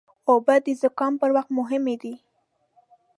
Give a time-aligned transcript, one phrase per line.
[0.29, 2.13] اوبه د زکام پر وخت مهمې دي.